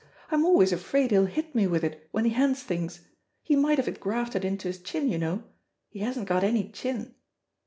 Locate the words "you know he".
5.07-5.99